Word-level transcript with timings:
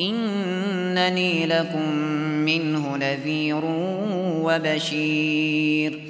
إنني 0.00 1.46
لكم 1.46 1.94
منه 2.44 2.96
نذير 2.96 3.60
وبشير. 4.44 6.00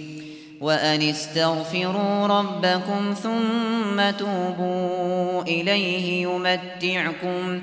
وأن 0.61 1.03
استغفروا 1.03 2.27
ربكم 2.27 3.15
ثم 3.23 4.11
توبوا 4.19 5.43
إليه 5.43 6.23
يمتعكم 6.23 7.61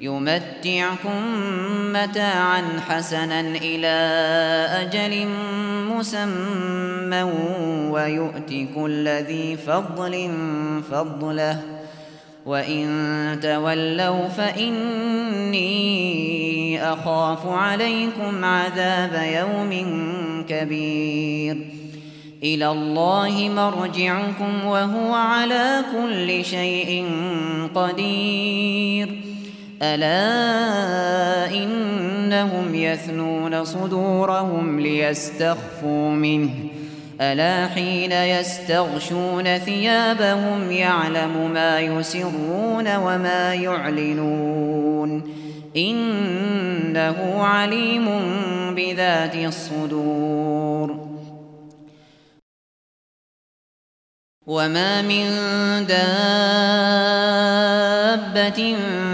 يمتعكم 0.00 1.22
متاعا 1.92 2.62
حسنا 2.88 3.40
إلى 3.40 3.96
أجل 4.82 5.26
مسمى 5.90 7.22
ويؤتك 7.90 8.68
كل 8.74 9.08
ذي 9.08 9.56
فضل 9.56 10.30
فضله. 10.90 11.62
وإن 12.48 13.38
تولوا 13.42 14.28
فإني 14.28 15.58
أخاف 16.92 17.46
عليكم 17.46 18.44
عذاب 18.44 19.22
يوم 19.34 19.72
كبير 20.48 21.58
إلى 22.42 22.70
الله 22.70 23.48
مرجعكم 23.56 24.64
وهو 24.64 25.14
على 25.14 25.84
كل 25.92 26.44
شيء 26.44 27.06
قدير 27.74 29.22
ألا 29.82 31.54
إنهم 31.54 32.74
يثنون 32.74 33.64
صدورهم 33.64 34.80
ليستخفوا 34.80 36.10
منه 36.10 36.50
ألا 37.20 37.66
حين 37.68 38.12
يستغشون 38.12 39.58
ثيابهم 39.58 40.72
يعلم 40.72 41.50
ما 41.50 41.80
يسرون 41.80 42.96
وما 42.96 43.54
يعلنون 43.54 45.34
إنه 45.76 47.42
عليم 47.44 48.06
بذات 48.74 49.34
الصدور 49.34 51.08
وما 54.46 55.02
من 55.02 55.26
دابة 55.86 56.08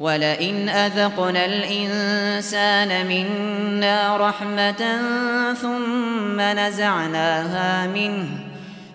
ولئن 0.00 0.68
أذقنا 0.68 1.44
الإنسان 1.44 3.06
منا 3.06 4.16
رحمة 4.16 4.98
ثم 5.54 6.40
نزعناها 6.40 7.86
منه 7.86 8.28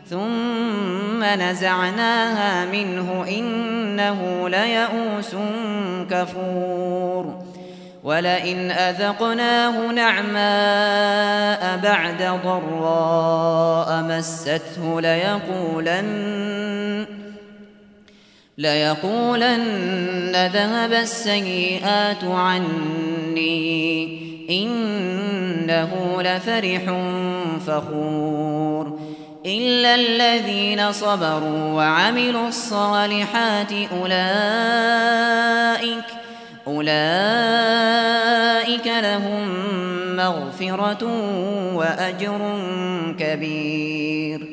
ثم 0.10 1.24
نزعناها 1.24 2.66
منه 2.66 3.26
إنه 3.30 4.50
ليئوس 4.50 5.36
كفور. 6.12 7.44
ولئن 8.04 8.72
أذقناه 8.72 9.92
نعماء 9.92 11.78
بعد 11.78 12.40
ضراء 12.44 14.02
مسته 14.02 15.02
ليقولن 15.02 16.04
ليقولن 18.58 20.32
ذهب 20.54 20.94
السيئات 20.94 22.24
عني 22.24 23.54
إنه 24.50 26.22
لفرح 26.22 26.82
فخور 27.68 29.00
إلا 29.46 29.96
الذين 29.96 30.92
صبروا 30.92 31.74
وعملوا 31.74 32.48
الصالحات 32.48 33.72
أولئك 34.02 35.34
أولئك 36.68 36.94
لهم 38.88 39.50
مغفرة 40.16 41.04
وأجر 41.76 42.60
كبير 43.20 44.53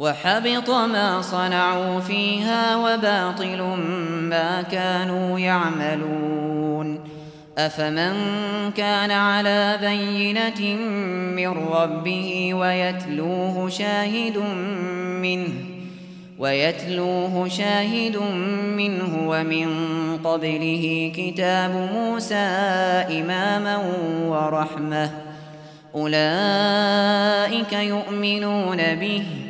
وحبط 0.00 0.70
ما 0.70 1.22
صنعوا 1.22 2.00
فيها 2.00 2.76
وباطل 2.76 3.62
ما 4.30 4.62
كانوا 4.62 5.38
يعملون. 5.38 7.00
أفمن 7.58 8.12
كان 8.76 9.10
على 9.10 9.78
بينة 9.80 10.76
من 11.36 11.48
ربه 11.48 12.54
ويتلوه 12.54 13.68
شاهد 13.68 14.38
منه 15.22 15.52
ويتلوه 16.38 17.48
شاهد 17.48 18.16
منه 18.76 19.18
ومن 19.26 19.68
قبله 20.24 21.12
كتاب 21.16 21.90
موسى 21.94 22.48
إماما 23.20 23.76
ورحمة. 24.26 25.10
أولئك 25.94 27.72
يؤمنون 27.72 28.94
به 28.94 29.49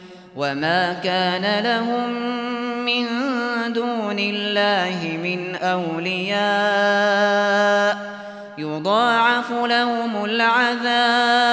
وما 0.35 0.93
كان 0.93 1.63
لهم 1.63 2.09
من 2.85 3.05
دون 3.73 4.19
الله 4.19 5.19
من 5.23 5.55
أولياء 5.55 6.41
يضاعف 8.57 9.51
لهم 9.51 10.25
العذاب 10.25 11.51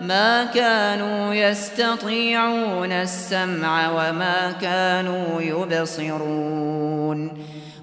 ما 0.00 0.44
كانوا 0.44 1.34
يستطيعون 1.34 2.92
السمع 2.92 3.90
وما 3.90 4.52
كانوا 4.60 5.40
يبصرون 5.40 6.68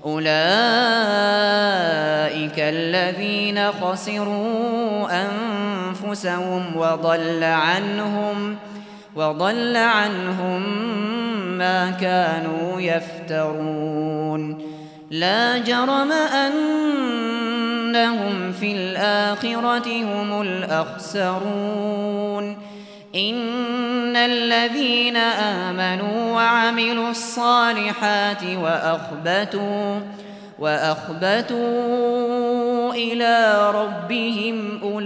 أولئك 0.06 0.26
الذين 2.60 3.72
خسروا 3.72 5.08
أنفسهم 5.12 6.78
وضل 6.78 7.44
عنهم 7.44 8.58
وضل 9.16 9.78
عنهم 9.78 10.62
ما 11.58 11.92
كانوا 11.92 12.82
يفترون. 12.82 14.62
لا 15.12 15.58
جرم 15.58 16.12
أنهم 16.12 18.02
في 18.52 18.72
الآخرة 18.72 20.04
هم 20.04 20.42
الأخسرون. 20.42 21.96
إن 23.16 24.16
الذين 24.16 25.18
آمنوا 25.18 26.32
وعملوا 26.34 27.10
الصالحات 27.10 28.44
وأخبتوا 28.44 30.00
وأخبتوا 30.60 31.56
إلى 32.94 33.72
ربهم 33.72 34.80
أولئك 34.84 35.06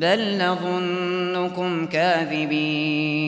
بل 0.00 0.38
نظنكم 0.38 1.86
كاذبين. 1.86 3.26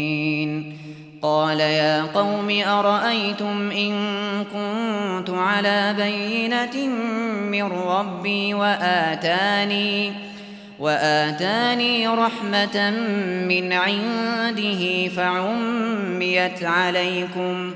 قال 1.23 1.61
يا 1.61 2.03
قوم 2.03 2.51
أرأيتم 2.67 3.71
إن 3.71 3.95
كنت 4.45 5.31
على 5.31 5.95
بينة 5.99 6.87
من 7.43 7.63
ربي 7.63 8.55
وآتاني 8.55 10.13
وآتاني 10.79 12.09
رحمة 12.09 12.91
من 13.49 13.73
عنده 13.73 15.09
فعميت 15.09 16.65
عليكم 16.65 17.75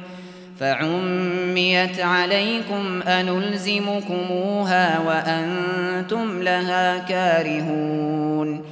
فعميت 0.60 2.00
عليكم 2.00 3.02
أنلزمكموها 3.02 4.98
وأنتم 4.98 6.42
لها 6.42 6.98
كارهون. 6.98 8.71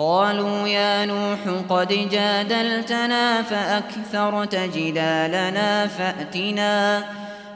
قالوا 0.00 0.68
يا 0.68 1.04
نوح 1.04 1.38
قد 1.68 2.08
جادلتنا 2.10 3.42
فأكثرت 3.42 4.54
جدالنا 4.56 5.86
فأتنا 5.86 7.04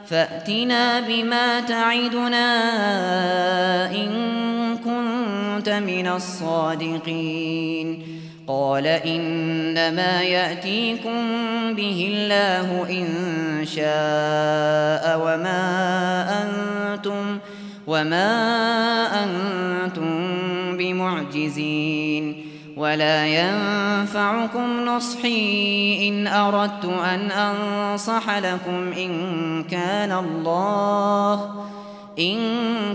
فأتنا 0.09 0.99
بما 0.99 1.59
تعدنا 1.59 2.61
إن 3.91 4.11
كنت 4.77 5.69
من 5.69 6.07
الصادقين. 6.07 8.01
قال 8.47 8.87
إنما 8.87 10.21
يأتيكم 10.21 11.21
به 11.73 12.09
الله 12.13 12.85
إن 12.89 13.07
شاء 13.65 15.19
وما 15.23 15.63
أنتم 16.43 17.39
وما 17.87 19.23
أنتم 19.23 20.17
بمعجزين 20.77 22.45
ولا 22.77 23.27
ينفعكم 23.27 24.85
نصحي 24.85 26.09
إن 26.09 26.27
أردت 26.27 26.85
أن 26.85 27.31
أنصح 27.31 28.37
لكم 28.37 28.91
إن 28.97 29.63
كان 29.63 30.11
الله 30.11 31.65
إن 32.19 32.39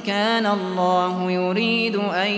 كان 0.07 0.47
الله 0.47 1.31
يريد 1.31 1.97
أن 1.97 2.31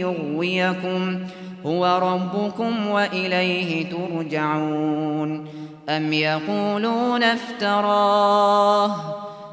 يغويكم 0.00 1.18
هو 1.66 1.98
ربكم 2.02 2.86
وإليه 2.86 3.90
ترجعون 3.90 5.46
أم 5.88 6.12
يقولون 6.12 7.22
افتراه 7.22 8.96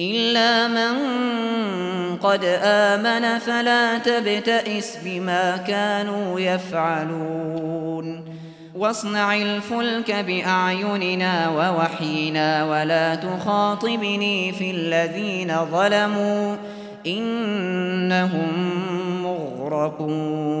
إلا 0.00 0.68
من 0.68 0.96
قد 2.16 2.44
آمن 2.62 3.38
فلا 3.38 3.98
تبتئس 3.98 4.98
بما 5.04 5.56
كانوا 5.56 6.40
يفعلون. 6.40 8.24
واصنع 8.74 9.36
الفلك 9.36 10.12
بأعيننا 10.12 11.48
ووحينا 11.48 12.64
ولا 12.64 13.14
تخاطبني 13.14 14.52
في 14.52 14.70
الذين 14.70 15.54
ظلموا 15.72 16.56
إنهم 17.06 18.52
مغرقون. 19.22 20.60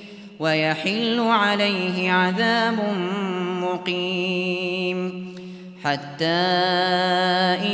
ويحل 0.41 1.19
عليه 1.19 2.11
عذاب 2.11 2.79
مقيم. 3.61 5.31
حتى 5.83 6.25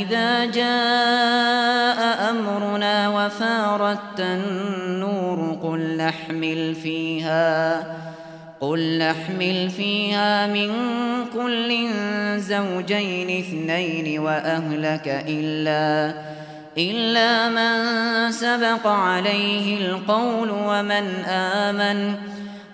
إذا 0.00 0.44
جاء 0.44 2.30
أمرنا 2.30 3.08
وفارت 3.08 4.20
النور 4.20 5.58
قل 5.62 5.96
نحمل 5.96 6.74
فيها 6.74 7.78
قل 8.60 8.98
نحمل 8.98 9.70
فيها 9.70 10.46
من 10.46 10.70
كل 11.32 11.88
زوجين 12.36 13.38
اثنين 13.38 14.18
وأهلك 14.18 15.24
إلا 15.28 16.14
إلا 16.78 17.48
من 17.48 18.32
سبق 18.32 18.86
عليه 18.86 19.86
القول 19.86 20.50
ومن 20.50 21.24
آمن. 21.28 22.14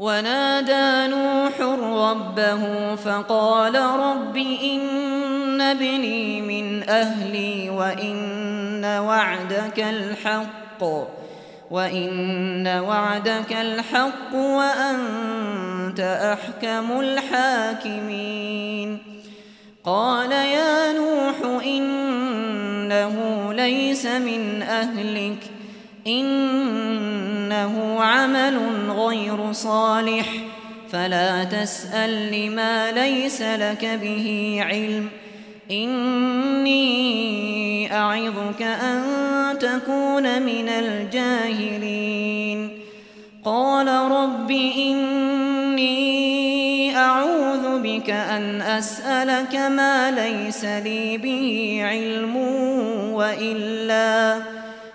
ونادى 0.00 1.12
نوح 1.14 1.60
ربه 2.10 2.94
فقال 2.94 3.74
رب 3.76 4.36
إن 4.36 5.60
ابني 5.60 6.40
من 6.40 6.88
أهلي 6.88 7.70
وإن 7.70 8.84
وعدك 8.84 9.78
الحق 9.78 10.84
وإن 11.70 12.66
وعدك 12.66 13.52
الحق 13.52 14.34
وأنت 14.34 16.00
أحكم 16.00 17.00
الحاكمين. 17.00 18.98
قال 19.84 20.32
يا 20.32 20.92
نوح 20.92 21.62
إنه 21.64 23.16
ليس 23.52 24.06
من 24.06 24.62
أهلك 24.62 25.59
إنه 26.06 28.00
عمل 28.00 28.58
غير 28.90 29.52
صالح. 29.52 30.26
فلا 30.92 31.44
تسأل 31.44 32.32
لما 32.32 32.92
ليس 32.92 33.42
لك 33.42 33.98
به 34.02 34.58
علم. 34.60 35.08
إني 35.70 36.90
أعظك 37.94 38.62
أن 38.62 39.02
تكون 39.58 40.42
من 40.42 40.68
الجاهلين. 40.68 42.70
قال 43.44 43.88
رب 43.88 44.50
إني 44.76 46.10
أعوذ 46.96 47.82
بك 47.82 48.10
أن 48.10 48.60
أسألك 48.60 49.54
ما 49.54 50.10
ليس 50.10 50.64
لي 50.64 51.18
به 51.18 51.80
علم 51.84 52.36
وإلا. 53.14 54.59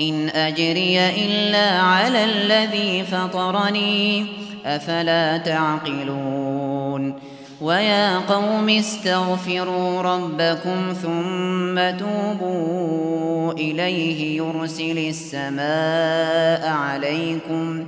إن 0.00 0.28
أجري 0.28 0.98
إلا 1.24 1.80
على 1.80 2.24
الذي 2.24 3.04
فطرني 3.04 4.26
أفلا 4.66 5.36
تعقلون؟ 5.36 7.14
ويا 7.60 8.18
قوم 8.18 8.68
استغفروا 8.68 10.02
ربكم 10.02 10.92
ثم 11.02 11.98
توبوا 11.98 13.52
إليه 13.52 14.36
يرسل 14.36 14.98
السماء 14.98 16.68
عليكم 16.68 17.84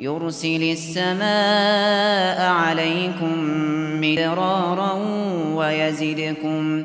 يرسل 0.00 0.62
السماء 0.62 2.40
عليكم 2.50 3.34
مدرارا 4.00 4.92
ويزدكم 5.54 5.54
ويزدكم 5.54 6.84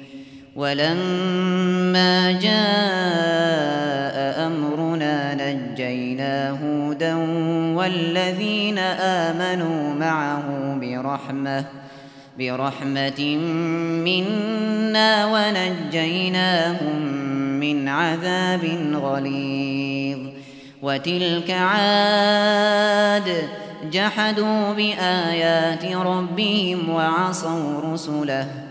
ولما 0.55 2.31
جاء 2.31 4.11
أمرنا 4.47 5.33
نجينا 5.33 6.49
هودا 6.49 7.15
والذين 7.75 8.77
آمنوا 8.77 9.93
معه 9.93 10.77
برحمة 10.81 11.65
برحمة 12.39 13.21
منا 14.05 15.25
ونجيناهم 15.25 17.01
من 17.59 17.87
عذاب 17.87 18.63
غليظ. 18.93 20.19
وتلك 20.81 21.51
عاد 21.51 23.43
جحدوا 23.91 24.73
بآيات 24.73 25.85
ربهم 25.85 26.89
وعصوا 26.89 27.93
رسله. 27.93 28.70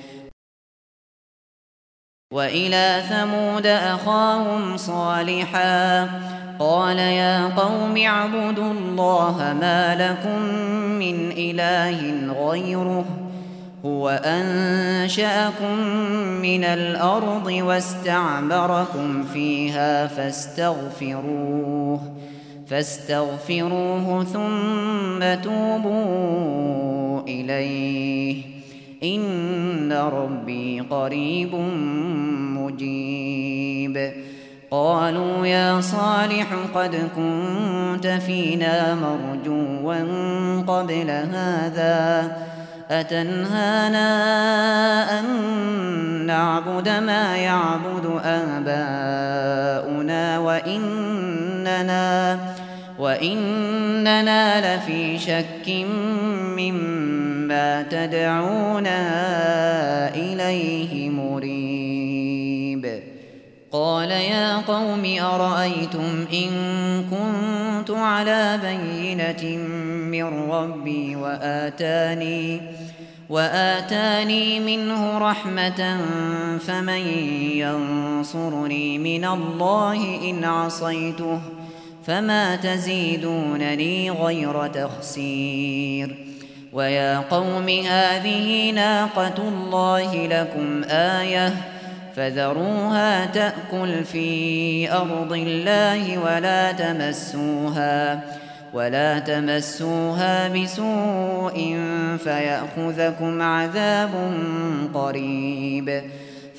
وإلى 2.31 3.03
ثمود 3.09 3.65
أخاهم 3.65 4.77
صالحا 4.77 6.09
قال 6.59 6.97
يا 6.99 7.47
قوم 7.47 7.97
اعبدوا 7.97 8.71
الله 8.71 9.55
ما 9.61 9.95
لكم 9.95 10.41
من 10.99 11.31
إله 11.31 12.33
غيره 12.47 13.05
هو 13.85 14.09
أنشأكم 14.09 15.77
من 16.41 16.63
الأرض 16.63 17.47
واستعمركم 17.47 19.23
فيها 19.23 20.07
فاستغفروه 20.07 21.99
فاستغفروه 22.67 24.23
ثم 24.23 25.41
توبوا 25.43 27.21
إليه 27.27 28.60
إن 29.03 29.93
ربي 29.93 30.79
قريب 30.79 31.55
مجيب. 32.57 34.11
قالوا 34.71 35.45
يا 35.45 35.81
صالح 35.81 36.47
قد 36.75 37.09
كنت 37.15 38.07
فينا 38.07 38.95
مرجوا 38.95 39.95
قبل 40.67 41.09
هذا 41.09 42.31
أتنهانا 42.91 44.09
أن 45.19 45.25
نعبد 46.25 46.89
ما 46.89 47.37
يعبد 47.37 48.19
آباؤنا 48.23 50.39
وإننا 50.39 52.39
وإننا 53.01 54.75
لفي 54.77 55.19
شك 55.19 55.69
مما 56.57 57.81
تدعونا 57.81 58.99
إليه 60.15 61.09
مريب. 61.09 63.01
قال 63.71 64.11
يا 64.11 64.57
قوم 64.57 65.15
أرأيتم 65.21 66.25
إن 66.33 66.49
كنت 67.11 67.91
على 67.91 68.59
بينة 68.63 69.57
من 69.87 70.51
ربي 70.51 71.15
وآتاني 71.15 72.61
وآتاني 73.29 74.59
منه 74.59 75.17
رحمة 75.17 75.97
فمن 76.67 77.07
ينصرني 77.55 78.97
من 78.97 79.25
الله 79.25 80.29
إن 80.29 80.43
عصيته 80.43 81.39
ۖ 81.57 81.60
فما 82.05 82.55
تزيدونني 82.55 84.11
غير 84.11 84.67
تخسير. 84.67 86.15
ويا 86.73 87.19
قوم 87.19 87.69
هذه 87.69 88.71
ناقة 88.71 89.37
الله 89.37 90.27
لكم 90.27 90.83
آية 90.89 91.53
فذروها 92.15 93.25
تأكل 93.25 94.03
في 94.03 94.91
أرض 94.91 95.33
الله 95.33 96.17
ولا 96.17 96.71
تمسوها 96.71 98.21
ولا 98.73 99.19
تمسوها 99.19 100.47
بسوء 100.47 101.77
فيأخذكم 102.23 103.41
عذاب 103.41 104.11
قريب. 104.93 106.03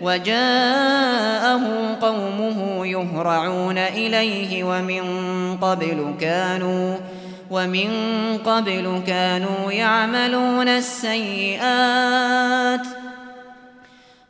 وجاءه 0.00 1.60
قومه 2.02 2.86
يهرعون 2.86 3.78
إليه 3.78 4.64
ومن 4.64 5.02
قبل 5.60 6.14
كانوا 6.20 6.96
ومن 7.50 7.90
قبل 8.46 9.02
كانوا 9.06 9.72
يعملون 9.72 10.68
السيئات. 10.68 12.00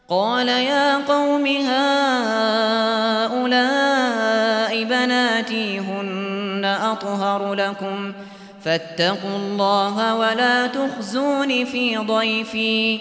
قال 0.09 0.49
يا 0.49 0.97
قوم 0.97 1.47
هؤلاء 1.47 2.05
بناتي 4.85 5.79
هن 5.79 6.65
أطهر 6.65 7.55
لكم 7.55 8.13
فاتقوا 8.65 9.37
الله 9.37 10.15
ولا 10.15 10.67
تخزون 10.67 11.65
في 11.65 11.97
ضيفي. 11.97 13.01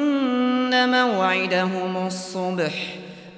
موعدهم 0.85 2.07
الصبح. 2.07 2.73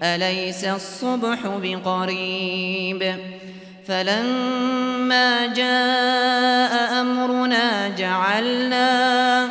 أليس 0.03 0.63
الصبح 0.63 1.37
بقريب؟ 1.45 3.15
فلما 3.87 5.47
جاء 5.47 7.01
أمرنا 7.01 7.87
جعلنا 7.87 9.49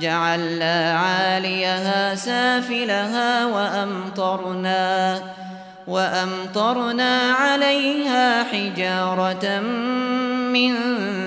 جعلنا 0.00 0.98
عاليها 0.98 2.14
سافلها 2.14 3.46
وأمطرنا 3.46 5.20
وأمطرنا 5.86 7.32
عليها 7.32 8.44
حجارة 8.44 9.60
من 10.52 10.74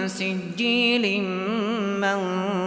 سجيل 0.08 1.22
منضود 2.02 2.67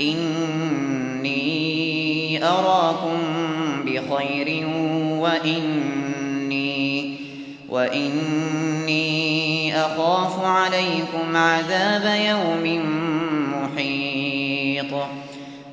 إني 0.00 1.46
أراكم 2.44 3.18
بخير 3.84 4.66
وإني 5.20 7.16
وإني 7.68 9.06
أخاف 9.80 10.44
عليكم 10.44 11.36
عذاب 11.36 12.20
يوم 12.28 12.82
محيط. 13.52 14.92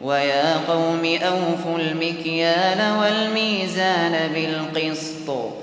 ويا 0.02 0.58
قوم 0.58 1.06
أوفوا 1.06 1.78
المكيال 1.80 2.98
والميزان 3.00 4.32
بالقسط. 4.34 5.62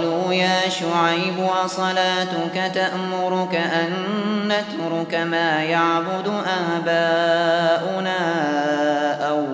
قالوا 0.00 0.32
يا 0.32 0.68
شعيب 0.68 1.38
وصلاتك 1.38 2.72
تأمرك 2.74 3.54
أن 3.54 3.92
نترك 4.48 5.14
ما 5.14 5.62
يعبد 5.62 6.32
آباؤنا 6.76 8.18
أو 9.28 9.44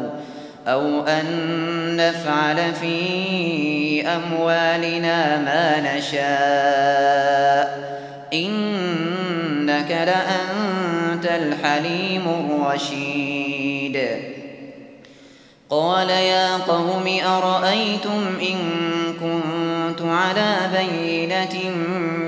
أو 0.68 1.06
أن 1.06 1.26
نفعل 1.96 2.74
في 2.74 4.08
أموالنا 4.08 5.36
ما 5.36 5.96
نشاء. 5.96 6.26
إنك 8.32 9.90
لأنت 9.90 11.24
الحليم 11.24 12.22
الرشيد. 12.28 14.06
قال 15.70 16.10
يا 16.10 16.56
قوم 16.56 17.18
أرأيتم 17.26 18.26
إن 18.42 18.56
كنت 19.20 19.55
على 20.10 20.56
بينة 20.72 21.70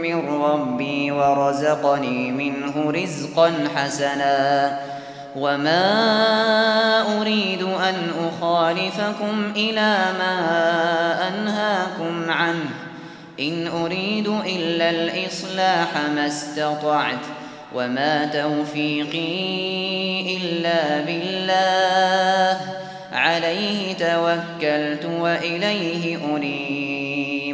من 0.03 0.43
ربي 0.43 1.11
ورزقني 1.11 2.31
منه 2.31 2.91
رزقا 2.91 3.53
حسنا. 3.77 4.79
وما 5.37 7.21
أريد 7.21 7.62
أن 7.62 7.95
أخالفكم 8.29 9.53
إلى 9.57 9.99
ما 10.19 10.38
أنهاكم 11.29 12.31
عنه. 12.31 12.71
إن 13.41 13.67
أريد 13.67 14.29
إلا 14.47 14.91
الإصلاح 14.91 15.88
ما 16.14 16.27
استطعت. 16.27 17.25
وما 17.75 18.27
توفيقي 18.27 19.27
إلا 20.37 21.01
بالله. 21.01 22.61
عليه 23.12 23.95
توكلت 23.95 25.05
وإليه 25.21 26.19
أنيب. 26.37 26.97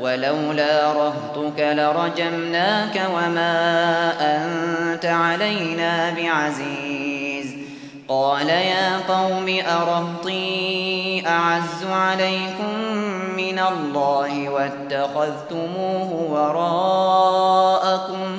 ولولا 0.00 0.92
رهطك 0.92 1.60
لرجمناك 1.60 3.00
وما 3.14 4.12
أنت 4.20 5.06
علينا 5.06 6.10
بعزيز. 6.10 7.56
قال 8.08 8.48
يا 8.48 8.98
قوم 9.08 9.60
أرهطي 9.66 11.22
أعز 11.26 11.84
عليكم 11.90 12.78
من 13.36 13.58
الله 13.58 14.48
واتخذتموه 14.48 16.12
وراءكم 16.30 18.38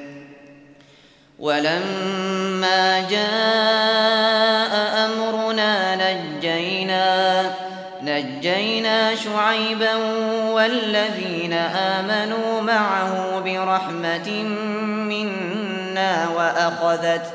ولما 1.41 2.99
جاء 3.09 4.73
أمرنا 5.05 5.95
نجينا 5.95 7.43
نجينا 8.01 9.15
شعيبا 9.15 9.95
والذين 10.51 11.53
آمنوا 11.53 12.61
معه 12.61 13.39
برحمة 13.39 14.43
منا 15.09 16.29
وأخذت 16.29 17.25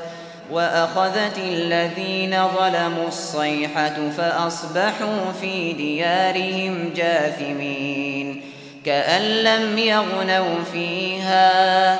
وأخذت 0.51 1.37
الذين 1.37 2.47
ظلموا 2.47 3.07
الصيحة 3.07 4.09
فأصبحوا 4.17 5.31
في 5.41 5.73
ديارهم 5.73 6.93
جاثمين 6.95 8.41
كأن 8.85 9.21
لم 9.21 9.77
يغنوا 9.77 10.63
فيها. 10.73 11.99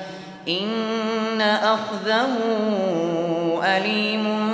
إن 0.47 1.41
أخذه 1.41 2.37
أليم 3.63 4.51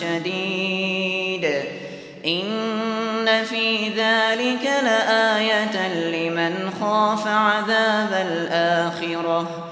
شديد. 0.00 1.44
إن 2.26 3.44
في 3.44 3.88
ذلك 3.88 4.70
لآية 4.84 5.88
لمن 5.88 6.70
خاف 6.80 7.26
عذاب 7.26 8.26
الآخرة. 8.30 9.68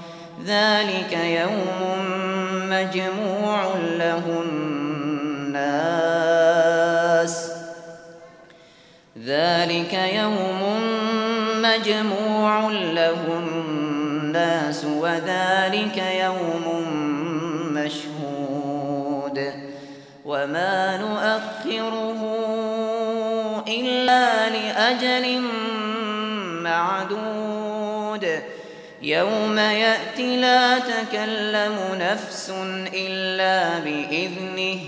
ذلك 0.47 1.13
يوم 1.13 1.81
مجموع 2.71 3.75
له 3.77 4.43
الناس. 4.47 5.73
ذلك 9.27 9.95
يوم 10.15 10.61
مجموع 11.63 12.71
له 12.71 13.43
الناس 14.33 14.85
وذلك 14.85 15.97
يوم 16.24 16.64
مشهود 17.72 19.53
وما 20.24 20.97
نؤخره 20.97 22.20
إلا 23.68 24.49
لأجل 24.49 25.41
معدود 26.62 28.43
يوم 29.03 29.59
يأتي 29.59 30.37
لا 30.37 30.78
تكلم 30.78 31.78
نفس 32.01 32.53
إلا 32.95 33.78
بإذنه 33.78 34.80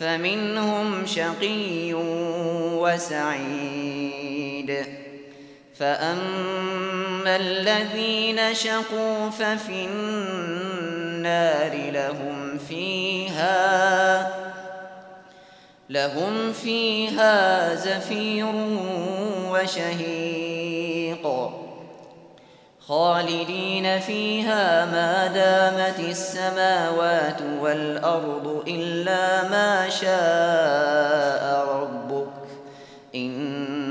فمنهم 0.00 1.06
شقي 1.06 1.94
وسعيد 3.04 4.28
فأما 5.78 7.36
الذين 7.36 8.54
شقوا 8.54 9.30
ففي 9.30 9.84
النار 9.84 11.90
لهم 11.90 12.58
فيها 12.58 14.32
لهم 15.90 16.52
فيها 16.52 17.74
زفير 17.74 18.46
وشهيق 19.50 21.28
خالدين 22.80 24.00
فيها 24.00 24.84
ما 24.84 25.26
دامت 25.26 26.00
السماوات 26.00 27.40
والأرض 27.60 28.64
إلا 28.68 29.48
ما 29.48 29.88
شاء 29.88 31.66
ربك 31.68 31.97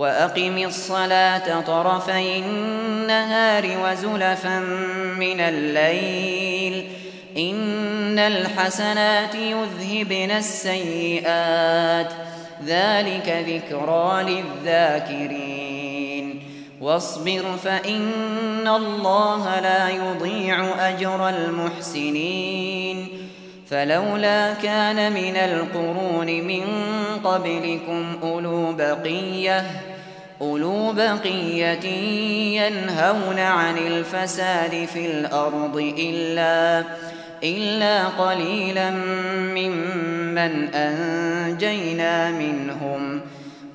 وأقم 0.00 0.58
الصلاة 0.58 1.60
طرفي 1.60 2.38
النهار 2.38 3.64
وزلفا 3.84 4.58
من 5.18 5.40
الليل. 5.40 6.88
إن 7.38 8.18
الحسنات 8.18 9.34
يذهبن 9.34 10.30
السيئات. 10.30 12.12
ذلك 12.66 13.44
ذكرى 13.48 14.42
للذاكرين. 14.66 16.42
واصبر 16.80 17.42
فإن 17.64 18.68
الله 18.68 19.60
لا 19.60 19.88
يضيع 19.88 20.88
أجر 20.88 21.28
المحسنين. 21.28 23.08
فلولا 23.70 24.54
كان 24.54 25.12
من 25.12 25.36
القرون 25.36 26.26
من 26.26 26.64
قبلكم 27.24 28.18
أولو 28.22 28.72
بقية. 28.72 29.89
أولو 30.40 30.92
بقية 30.92 31.86
ينهون 32.60 33.38
عن 33.38 33.78
الفساد 33.78 34.88
في 34.92 35.06
الأرض 35.10 35.94
إلا 35.98 36.84
إلا 37.44 38.06
قليلا 38.06 38.90
ممن 38.90 40.74
أنجينا 40.74 42.30
منهم. 42.30 43.20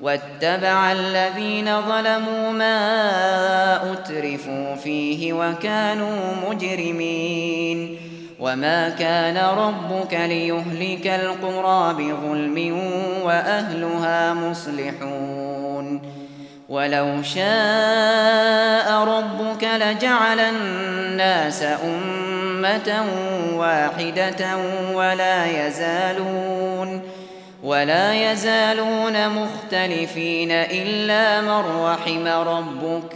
واتبع 0.02 0.92
الذين 0.92 1.80
ظلموا 1.82 2.50
ما 2.50 3.92
أترفوا 3.92 4.74
فيه 4.74 5.32
وكانوا 5.32 6.34
مجرمين. 6.48 7.98
وما 8.40 8.88
كان 8.88 9.36
ربك 9.36 10.14
ليهلك 10.14 11.06
القرى 11.06 11.94
بظلم 11.94 12.80
وأهلها 13.22 14.34
مصلحون. 14.34 16.15
ولو 16.68 17.22
شاء 17.22 18.92
ربك 19.04 19.64
لجعل 19.64 20.40
الناس 20.40 21.62
أمة 21.62 23.04
واحدة 23.54 24.56
ولا 24.92 25.66
يزالون 25.66 27.02
ولا 27.62 28.32
يزالون 28.32 29.28
مختلفين 29.28 30.52
إلا 30.52 31.40
من 31.40 31.84
رحم 31.84 32.26
ربك 32.26 33.15